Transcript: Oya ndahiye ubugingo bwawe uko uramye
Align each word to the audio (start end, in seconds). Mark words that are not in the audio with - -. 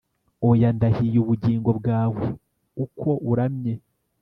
Oya 0.49 0.69
ndahiye 0.77 1.17
ubugingo 1.23 1.69
bwawe 1.79 2.25
uko 2.85 3.09
uramye 3.31 3.73